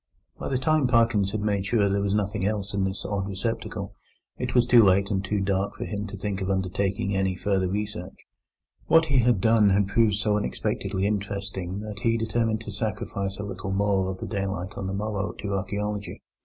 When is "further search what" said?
7.35-9.05